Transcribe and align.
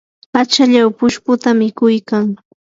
achallaw 0.41 0.87
pushputa 0.97 1.49
mikuykan. 1.59 2.25